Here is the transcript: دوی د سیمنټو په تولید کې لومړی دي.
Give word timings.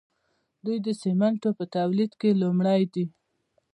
دوی 0.65 0.77
د 0.85 0.87
سیمنټو 1.01 1.49
په 1.57 1.65
تولید 1.75 2.11
کې 2.19 2.39
لومړی 2.41 2.81
دي. 2.93 3.05